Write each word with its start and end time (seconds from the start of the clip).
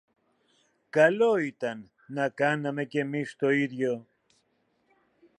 Καλό 0.89 1.37
ήταν 1.37 1.91
να 2.07 2.29
κάναμε 2.29 2.83
και 2.85 3.03
‘μεις 3.03 3.35
το 3.35 3.49
ίδιο. 3.49 4.05